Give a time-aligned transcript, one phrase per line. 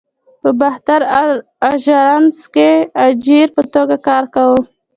[0.41, 1.01] په باختر
[1.71, 2.71] آژانس کې
[3.05, 4.59] اجیر په توګه کار کاوه.